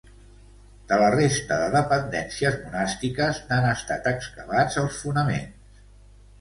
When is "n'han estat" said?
3.53-4.11